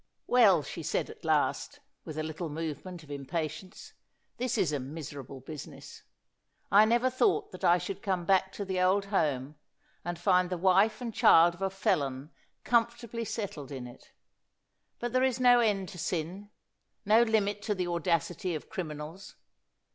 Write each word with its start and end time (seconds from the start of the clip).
"Well," 0.25 0.63
she 0.63 0.81
said 0.81 1.11
at 1.11 1.23
last, 1.23 1.79
with 2.05 2.17
a 2.17 2.23
little 2.23 2.49
movement 2.49 3.03
of 3.03 3.11
impatience, 3.11 3.93
"this 4.37 4.57
is 4.57 4.71
a 4.71 4.79
miserable 4.79 5.41
business. 5.41 6.01
I 6.71 6.85
never 6.85 7.07
thought 7.11 7.51
that 7.51 7.63
I 7.63 7.77
should 7.77 8.01
come 8.01 8.25
back 8.25 8.51
to 8.53 8.65
the 8.65 8.81
old 8.81 9.05
home 9.05 9.57
and 10.03 10.17
find 10.17 10.49
the 10.49 10.57
wife 10.57 11.01
and 11.01 11.13
child 11.13 11.53
of 11.53 11.61
a 11.61 11.69
felon 11.69 12.31
comfortably 12.63 13.25
settled 13.25 13.71
in 13.71 13.85
it. 13.85 14.11
But 14.97 15.13
there 15.13 15.21
is 15.21 15.39
no 15.39 15.59
end 15.59 15.87
to 15.89 15.99
sin 15.99 16.49
no 17.05 17.21
limit 17.21 17.61
to 17.61 17.75
the 17.75 17.85
audacity 17.85 18.55
of 18.55 18.69
criminals. 18.69 19.35